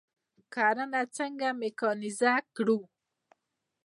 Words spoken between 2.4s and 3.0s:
کړو؟